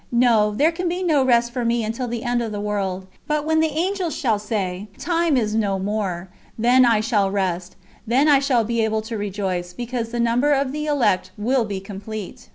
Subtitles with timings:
[0.17, 3.05] No, there can be no rest for me until the end of the world.
[3.27, 6.27] But when the Angel shall have said: 'Time is no more!'
[6.57, 7.75] then I shall rest,
[8.07, 11.79] then I shall be able to rejoice, because the number of the elect will be
[11.79, 12.49] complete."